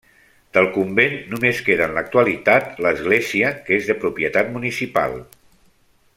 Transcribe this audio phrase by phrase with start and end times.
[0.57, 5.19] Del convent només queda en l'actualitat l'església que és de propietat municipal.